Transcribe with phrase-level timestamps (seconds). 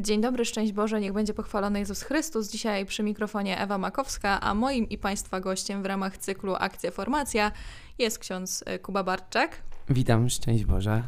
[0.00, 2.50] Dzień dobry, szczęść Boże, niech będzie pochwalony Jezus Chrystus.
[2.50, 7.52] Dzisiaj przy mikrofonie Ewa Makowska, a moim i Państwa gościem w ramach cyklu Akcja Formacja
[7.98, 9.62] jest ksiądz e, Kuba Barczak.
[9.88, 11.02] Witam, szczęść Boże.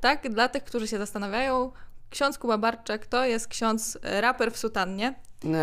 [0.00, 1.72] Tak, dla tych, którzy się zastanawiają,
[2.10, 5.14] ksiądz Kuba Barczak to jest ksiądz e, raper w sutannie.
[5.44, 5.58] No,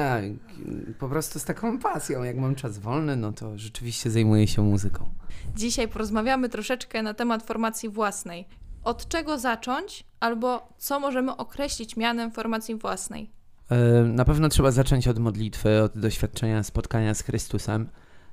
[1.00, 2.24] po prostu z taką pasją.
[2.24, 5.10] Jak mam czas wolny, no to rzeczywiście zajmuję się muzyką.
[5.56, 8.48] Dzisiaj porozmawiamy troszeczkę na temat formacji własnej.
[8.88, 13.32] Od czego zacząć, albo co możemy określić mianem formacji własnej?
[13.70, 17.90] E, na pewno trzeba zacząć od modlitwy, od doświadczenia spotkania z Chrystusem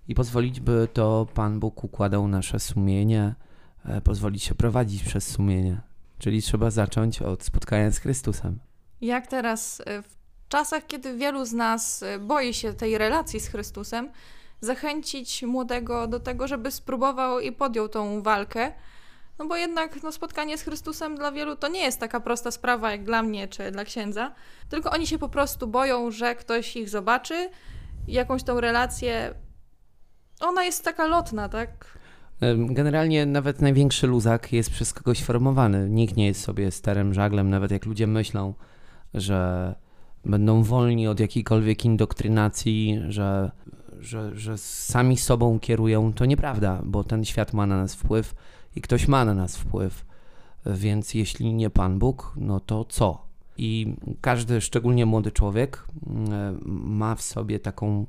[0.08, 3.34] i pozwolić, by to Pan Bóg układał nasze sumienie,
[3.84, 5.80] e, pozwolić się prowadzić przez sumienie.
[6.18, 8.58] Czyli trzeba zacząć od spotkania z Chrystusem.
[9.00, 10.16] Jak teraz e, w
[10.48, 14.10] czasach, kiedy wielu z nas boi się tej relacji z Chrystusem,
[14.60, 18.72] zachęcić młodego do tego, żeby spróbował i podjął tą walkę?
[19.38, 22.90] No bo jednak no, spotkanie z Chrystusem dla wielu to nie jest taka prosta sprawa
[22.90, 24.32] jak dla mnie czy dla księdza,
[24.68, 27.50] tylko oni się po prostu boją, że ktoś ich zobaczy,
[28.08, 29.34] jakąś tą relację.
[30.40, 31.98] Ona jest taka lotna, tak?
[32.56, 35.90] Generalnie nawet największy luzak jest przez kogoś formowany.
[35.90, 38.54] Nikt nie jest sobie starym żaglem, nawet jak ludzie myślą,
[39.14, 39.74] że
[40.24, 43.50] będą wolni od jakiejkolwiek indoktrynacji, że,
[44.00, 46.12] że, że sami sobą kierują.
[46.12, 48.34] To nieprawda, bo ten świat ma na nas wpływ
[48.76, 50.06] i ktoś ma na nas wpływ.
[50.66, 53.26] Więc jeśli nie Pan Bóg, no to co?
[53.56, 56.60] I każdy, szczególnie młody człowiek, mm,
[56.96, 58.06] ma w sobie taką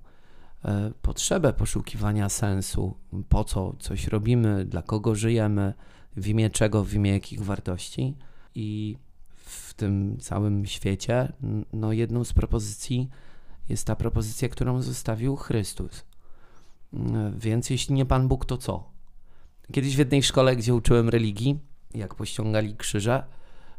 [0.66, 2.94] e, potrzebę poszukiwania sensu,
[3.30, 5.73] po co coś robimy, dla kogo żyjemy,
[6.17, 8.16] w imię czego, w imię jakich wartości.
[8.55, 8.97] I
[9.35, 11.33] w tym całym świecie,
[11.73, 13.09] no jedną z propozycji
[13.69, 16.05] jest ta propozycja, którą zostawił Chrystus.
[16.94, 18.94] Mm, więc jeśli nie Pan Bóg, to co?
[19.73, 21.59] Kiedyś w jednej szkole, gdzie uczyłem religii,
[21.94, 23.23] jak pościągali krzyże,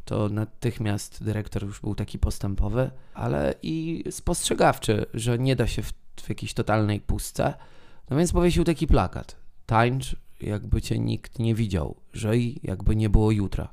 [0.04, 5.92] to natychmiast dyrektor już był taki postępowy, ale i spostrzegawczy, że nie da się w,
[6.16, 7.54] w jakiejś totalnej pustce.
[8.10, 9.36] No więc powiesił taki plakat.
[9.66, 11.96] Tańcz, jakby cię nikt nie widział.
[12.12, 13.68] Żyj, jakby nie było jutra.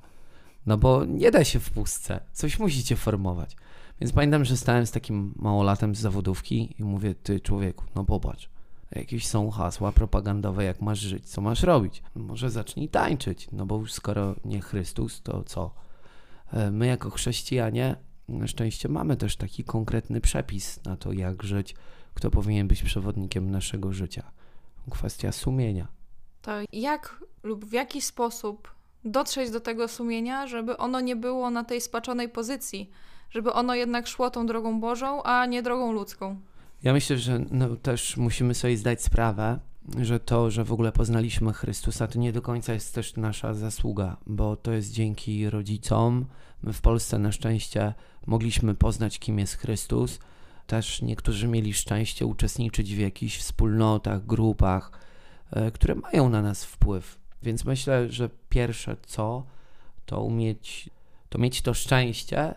[0.65, 2.19] No bo nie da się w pustce.
[2.33, 3.55] Coś musicie formować.
[4.01, 8.52] Więc pamiętam, że stałem z takim małolatem z zawodówki i mówię, ty człowieku, no popatrz
[8.95, 12.03] jakieś są hasła propagandowe, jak masz żyć, co masz robić.
[12.15, 15.71] Może zacznij tańczyć, no bo już skoro nie Chrystus, to co?
[16.53, 17.95] E, my jako chrześcijanie
[18.27, 21.75] na szczęście mamy też taki konkretny przepis na to, jak żyć,
[22.13, 24.31] kto powinien być przewodnikiem naszego życia.
[24.89, 25.87] Kwestia sumienia.
[26.41, 28.71] To jak lub w jaki sposób
[29.05, 32.89] dotrzeć do tego sumienia, żeby ono nie było na tej spaczonej pozycji,
[33.29, 36.39] żeby ono jednak szło tą drogą Bożą, a nie drogą ludzką?
[36.83, 39.59] Ja myślę, że no, też musimy sobie zdać sprawę,
[40.01, 44.17] że to, że w ogóle poznaliśmy Chrystusa, to nie do końca jest też nasza zasługa,
[44.25, 46.25] bo to jest dzięki rodzicom.
[46.63, 47.93] My w Polsce na szczęście
[48.25, 50.19] mogliśmy poznać, kim jest Chrystus.
[50.67, 54.91] Też niektórzy mieli szczęście uczestniczyć w jakichś wspólnotach, grupach,
[55.51, 57.19] e, które mają na nas wpływ.
[57.43, 59.45] Więc myślę, że pierwsze co,
[60.05, 60.89] to umieć,
[61.29, 62.55] to mieć to szczęście e,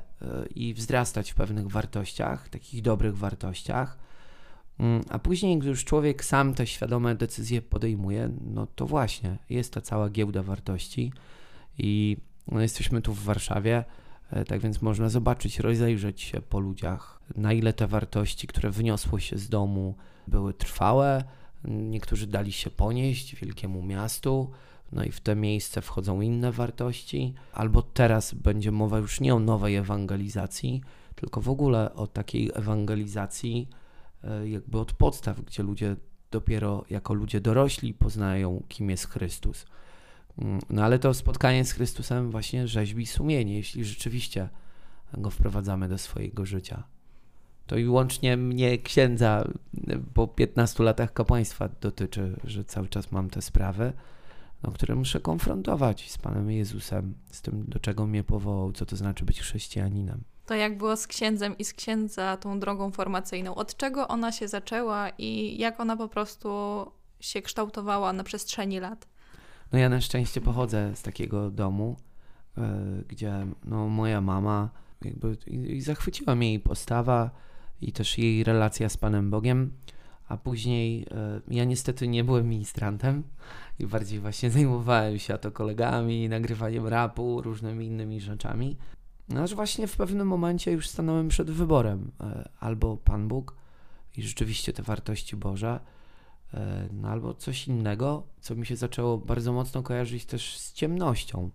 [0.54, 4.05] i wzrastać w pewnych wartościach, takich dobrych wartościach
[5.10, 9.80] a później, gdy już człowiek sam te świadome decyzje podejmuje, no to właśnie jest ta
[9.80, 11.12] cała giełda wartości
[11.78, 12.16] i
[12.52, 13.84] no, jesteśmy tu w Warszawie,
[14.30, 19.18] e, tak więc można zobaczyć, rozejrzeć się po ludziach, na ile te wartości, które wyniosło
[19.18, 19.94] się z domu,
[20.28, 21.24] były trwałe.
[21.64, 24.50] Niektórzy dali się ponieść wielkiemu miastu,
[24.92, 29.38] no i w te miejsce wchodzą inne wartości, albo teraz będzie mowa już nie o
[29.38, 30.82] nowej ewangelizacji,
[31.14, 33.68] tylko w ogóle o takiej ewangelizacji
[34.44, 35.96] jakby od podstaw, gdzie ludzie
[36.30, 39.66] dopiero jako ludzie dorośli poznają, kim jest Chrystus.
[40.38, 44.48] Mm, no ale to spotkanie z Chrystusem właśnie rzeźbi sumienie, jeśli rzeczywiście
[45.18, 46.82] go wprowadzamy do swojego życia.
[47.66, 49.48] To i łącznie mnie, księdza,
[50.14, 53.92] po 15 latach kapłaństwa dotyczy, że cały czas mam te sprawy,
[54.62, 58.96] no, które muszę konfrontować z Panem Jezusem, z tym, do czego mnie powołał, co to
[58.96, 63.54] znaczy być chrześcijaninem to jak było z księdzem i z księdza tą drogą formacyjną?
[63.54, 66.50] Od czego ona się zaczęła i jak ona po prostu
[67.20, 69.08] się kształtowała na przestrzeni lat?
[69.72, 71.96] No ja na szczęście pochodzę z takiego domu,
[72.56, 72.64] yy,
[73.08, 74.70] gdzie no, moja mama
[75.04, 77.30] jakby i, i zachwyciła mnie jej postawa
[77.80, 79.72] i też jej relacja z Panem Bogiem,
[80.28, 81.06] a później yy,
[81.56, 83.22] ja niestety nie byłem ministrantem
[83.78, 88.76] i bardziej właśnie zajmowałem się to kolegami, nagrywaniem rapu, różnymi innymi rzeczami.
[89.28, 93.56] No aż właśnie w pewnym momencie już stanąłem przed wyborem e, albo Pan Bóg
[94.16, 95.80] i rzeczywiście te wartości Boże,
[96.92, 101.50] no albo coś innego, co mi się zaczęło bardzo mocno kojarzyć też z ciemnością,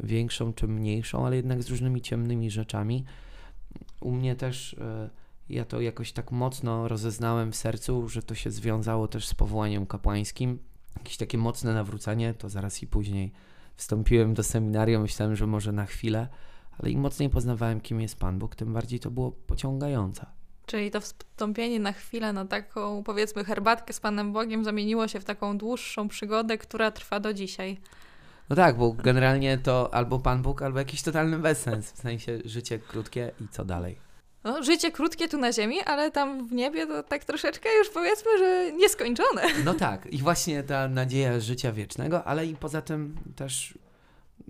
[0.00, 3.04] większą czy mniejszą, ale jednak z różnymi ciemnymi rzeczami.
[4.00, 5.10] u mnie też e,
[5.48, 9.86] ja to jakoś tak mocno rozeznałem w sercu, że to się związało też z powołaniem
[9.86, 10.58] kapłańskim.
[10.96, 13.32] Jakieś takie mocne nawrócenie, to zaraz i później
[13.76, 16.28] wstąpiłem do seminarium, myślałem, że może na chwilę,
[16.78, 20.26] ale im mocniej poznawałem, kim jest Pan Bóg, tym bardziej to było pociągające.
[20.66, 25.24] Czyli to wstąpienie na chwilę na taką, powiedzmy, herbatkę z Panem Bogiem zamieniło się w
[25.24, 27.78] taką dłuższą przygodę, która trwa do dzisiaj.
[28.50, 32.78] No tak, bo generalnie to albo Pan Bóg, albo jakiś totalny bezsens, w sensie życie
[32.78, 34.08] krótkie i co dalej.
[34.44, 38.38] No, życie krótkie tu na ziemi, ale tam w niebie to tak troszeczkę już powiedzmy,
[38.38, 39.42] że nieskończone.
[39.64, 43.78] No tak, i właśnie ta nadzieja życia wiecznego, ale i poza tym też,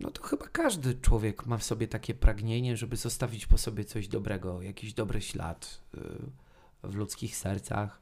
[0.01, 4.09] no to chyba każdy człowiek ma w sobie takie pragnienie, żeby zostawić po sobie coś
[4.09, 6.01] dobrego, jakiś dobry ślad y,
[6.83, 8.01] w ludzkich sercach.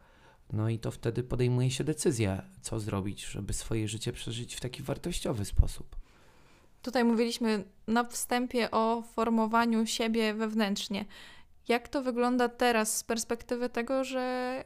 [0.53, 4.83] No i to wtedy podejmuje się decyzję, co zrobić, żeby swoje życie przeżyć w taki
[4.83, 5.97] wartościowy sposób.
[6.83, 11.05] Tutaj mówiliśmy na wstępie o formowaniu siebie wewnętrznie.
[11.69, 14.65] Jak to wygląda teraz z perspektywy tego, że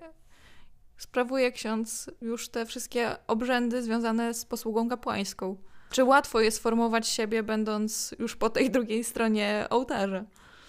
[0.97, 5.57] sprawuje ksiądz już te wszystkie obrzędy związane z posługą kapłańską?
[5.91, 10.25] Czy łatwo jest formować siebie, będąc już po tej drugiej stronie ołtarza?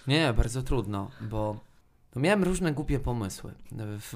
[0.07, 1.59] Nie, bardzo trudno, bo
[2.15, 4.13] miałem różne głupie pomysły w,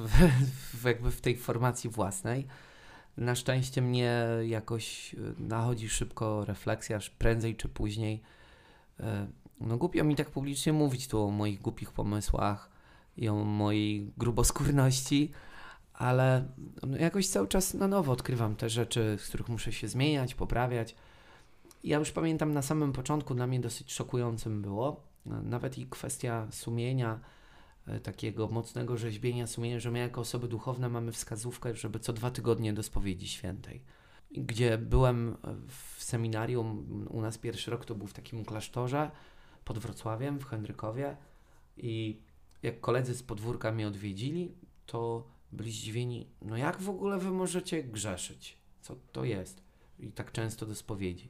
[0.73, 2.47] w, jakby w tej formacji własnej.
[3.17, 8.21] Na szczęście mnie jakoś nachodzi szybko refleksja, prędzej czy później.
[8.99, 9.27] E,
[9.61, 12.69] no głupio mi tak publicznie mówić tu o moich głupich pomysłach
[13.17, 15.31] i o mojej gruboskórności,
[15.97, 16.47] ale
[16.87, 20.95] no jakoś cały czas na nowo odkrywam te rzeczy, z których muszę się zmieniać, poprawiać.
[21.83, 27.19] Ja już pamiętam na samym początku dla mnie dosyć szokującym było, nawet i kwestia sumienia,
[27.87, 32.31] e, takiego mocnego rzeźbienia sumienia, że my jako osoby duchowne mamy wskazówkę, żeby co dwa
[32.31, 33.81] tygodnie do spowiedzi świętej.
[34.31, 35.37] Gdzie byłem
[35.67, 39.11] w seminarium, u nas pierwszy rok to był w takim klasztorze,
[39.65, 41.17] pod Wrocławiem, w Henrykowie
[41.77, 42.21] i
[42.63, 44.55] jak koledzy z podwórka mnie odwiedzili,
[44.85, 48.57] to byli zdziwieni, no jak w ogóle wy możecie grzeszyć?
[48.81, 49.61] Co to jest?
[49.99, 51.29] I tak często do spowiedzi.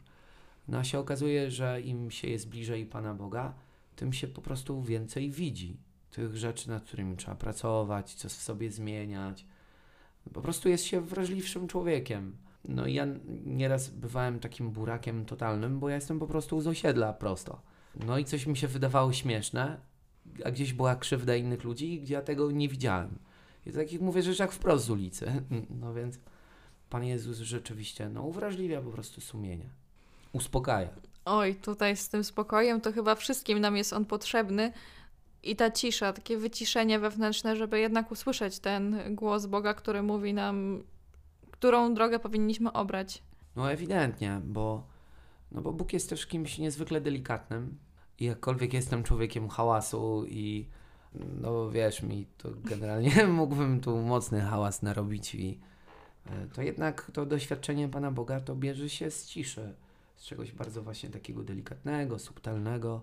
[0.67, 3.53] No a się okazuje, że im się jest bliżej Pana Boga,
[3.95, 5.77] tym się po prostu więcej widzi.
[6.11, 9.45] Tych rzeczy, nad którymi trzeba pracować, co w sobie zmieniać.
[10.33, 12.37] Po prostu jest się wrażliwszym człowiekiem.
[12.67, 13.07] No i ja
[13.45, 17.61] nieraz bywałem takim burakiem totalnym, bo ja jestem po prostu z osiedla prosto.
[18.05, 19.79] No i coś mi się wydawało śmieszne,
[20.45, 23.19] a gdzieś była krzywda innych ludzi, gdzie ja tego nie widziałem.
[23.65, 25.43] I to takich mówię rzeczach wprost z ulicy.
[25.81, 26.19] No więc
[26.89, 29.69] Pan Jezus rzeczywiście no, uwrażliwia po prostu sumienie.
[30.33, 30.89] Uspokaja.
[31.25, 34.71] Oj, tutaj z tym spokojem to chyba wszystkim nam jest on potrzebny.
[35.43, 40.83] I ta cisza, takie wyciszenie wewnętrzne, żeby jednak usłyszeć ten głos Boga, który mówi nam,
[41.51, 43.23] którą drogę powinniśmy obrać.
[43.55, 44.87] No ewidentnie, bo,
[45.51, 47.77] no bo Bóg jest też kimś niezwykle delikatnym,
[48.19, 50.67] i jakkolwiek jestem człowiekiem hałasu i
[51.41, 55.59] no wiesz mi, to generalnie mógłbym tu mocny hałas narobić i
[56.25, 59.75] e, to jednak to doświadczenie Pana Boga to bierze się z ciszy,
[60.15, 63.01] z czegoś bardzo właśnie takiego delikatnego, subtelnego,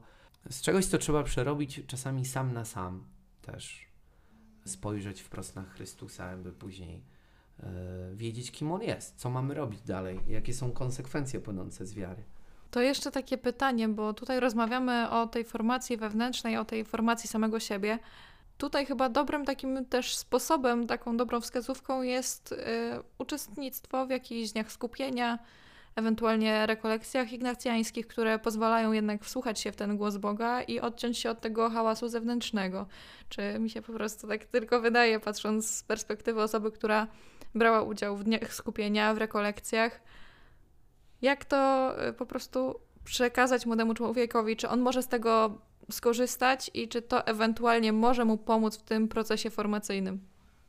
[0.51, 3.05] z czegoś, co trzeba przerobić czasami sam na sam
[3.43, 3.87] też,
[4.65, 7.05] spojrzeć wprost na Chrystusa, by później
[7.59, 7.67] yy,
[8.15, 12.25] wiedzieć, kim On jest, co mamy robić dalej, jakie są konsekwencje płynące z wiary.
[12.73, 17.61] To jeszcze takie pytanie, bo tutaj rozmawiamy o tej formacji wewnętrznej, o tej formacji samego
[17.61, 17.99] siebie.
[18.59, 22.57] Tutaj chyba dobrym takim też sposobem, taką dobrą wskazówką jest y,
[23.19, 25.39] uczestnictwo w jakichś dniach skupienia,
[25.97, 31.31] ewentualnie rekolekcjach ignacjańskich, które pozwalają jednak wsłuchać się w ten głos Boga i odciąć się
[31.31, 32.87] od tego hałasu zewnętrznego.
[33.29, 37.07] Czy mi się po prostu tak tylko wydaje, patrząc z perspektywy osoby, która
[37.55, 40.01] brała udział w dniach skupienia, w rekolekcjach,
[41.23, 42.75] jak to y, po prostu
[43.05, 45.59] przekazać młodemu człowiekowi, czy on może z tego
[45.91, 50.21] skorzystać i czy to ewentualnie może mu pomóc w tym procesie formacyjnym?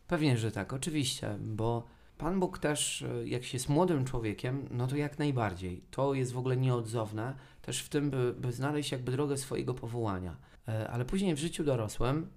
[0.08, 1.84] Pewnie, że tak, oczywiście, bo
[2.18, 5.84] Pan Bóg też, y, jak się jest młodym człowiekiem, no to jak najbardziej.
[5.92, 10.36] To jest w ogóle nieodzowne, też w tym, by, by znaleźć jakby drogę swojego powołania.
[10.68, 12.28] E, ale później w życiu dorosłym,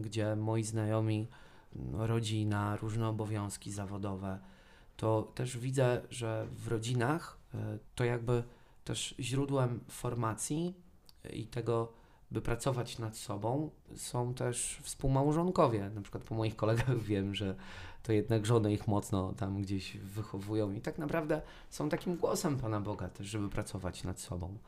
[0.00, 1.28] gdzie moi znajomi,
[1.76, 4.38] no, rodzina, różne obowiązki zawodowe,
[4.96, 7.39] to też widzę, że w rodzinach
[7.94, 8.42] to jakby
[8.84, 10.74] też źródłem formacji
[11.32, 11.92] i tego,
[12.30, 15.90] by pracować nad sobą, są też współmałżonkowie.
[15.94, 17.54] Na przykład po moich kolegach wiem, że
[18.02, 22.80] to jednak żony ich mocno tam gdzieś wychowują i tak naprawdę są takim głosem Pana
[22.80, 24.58] Boga też, żeby pracować nad sobą.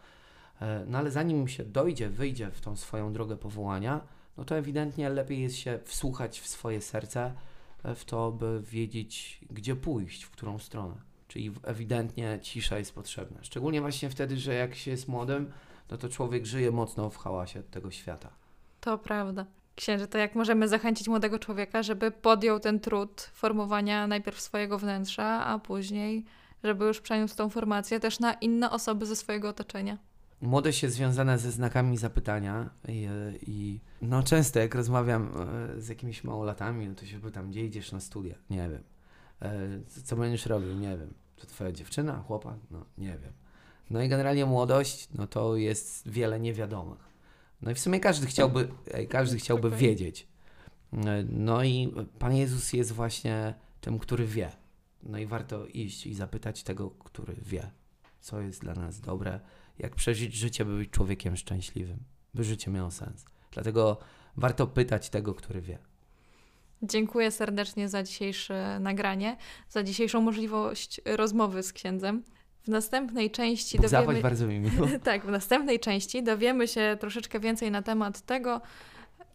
[0.60, 4.00] E, no ale zanim się dojdzie, wyjdzie w tą swoją drogę powołania,
[4.36, 7.34] no to ewidentnie lepiej jest się wsłuchać w swoje serce,
[7.84, 11.11] w to, by wiedzieć, gdzie pójść, w którą stronę.
[11.32, 13.38] Czyli ewidentnie cisza jest potrzebna.
[13.42, 15.52] Szczególnie właśnie wtedy, że jak się jest młodym,
[15.90, 18.30] no to człowiek żyje mocno w hałasie tego świata.
[18.80, 19.46] To prawda.
[19.74, 25.44] Księże, to jak możemy zachęcić młodego człowieka, żeby podjął ten trud formowania najpierw swojego wnętrza,
[25.44, 26.24] a później,
[26.64, 29.98] żeby już przeniósł tą formację też na inne osoby ze swojego otoczenia.
[30.40, 33.08] Młodość jest związana ze znakami zapytania i,
[33.46, 35.32] i no często jak rozmawiam
[35.76, 38.34] e, z jakimiś małolatami, no to się pytam, gdzie idziesz na studia?
[38.50, 38.82] Nie wiem.
[39.42, 40.74] E, co będziesz robił?
[40.74, 41.21] Nie wiem.
[41.36, 42.56] To twoja dziewczyna, chłopak?
[42.70, 43.32] No nie wiem.
[43.90, 47.12] No i generalnie młodość, no to jest wiele niewiadomych.
[47.62, 48.68] No i w sumie każdy chciałby,
[49.08, 50.28] każdy chciałby wiedzieć.
[51.28, 54.52] No i Pan Jezus jest właśnie tym, który wie.
[55.02, 57.70] No i warto iść i zapytać tego, który wie,
[58.20, 59.40] co jest dla nas dobre,
[59.78, 61.98] jak przeżyć życie, by być człowiekiem szczęśliwym,
[62.34, 63.24] by życie miało sens.
[63.50, 63.98] Dlatego
[64.36, 65.78] warto pytać tego, który wie.
[66.82, 69.36] Dziękuję serdecznie za dzisiejsze nagranie,
[69.68, 72.22] za dzisiejszą możliwość rozmowy z księdzem.
[72.62, 74.20] W następnej części dowiemy...
[74.20, 74.86] bardzo mi miło.
[75.04, 78.60] Tak, w następnej części dowiemy się troszeczkę więcej na temat tego,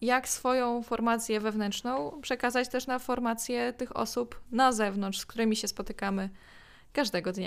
[0.01, 5.67] jak swoją formację wewnętrzną przekazać też na formację tych osób na zewnątrz, z którymi się
[5.67, 6.29] spotykamy
[6.93, 7.45] każdego dnia.